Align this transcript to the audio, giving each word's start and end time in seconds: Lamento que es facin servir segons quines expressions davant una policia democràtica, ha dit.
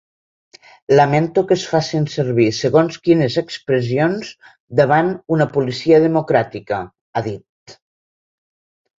Lamento 0.99 1.41
que 1.49 1.55
es 1.59 1.65
facin 1.71 2.05
servir 2.13 2.47
segons 2.59 2.95
quines 3.07 3.35
expressions 3.41 4.31
davant 4.79 5.11
una 5.35 5.47
policia 5.57 5.99
democràtica, 6.05 6.79
ha 7.13 7.23
dit. 7.29 7.77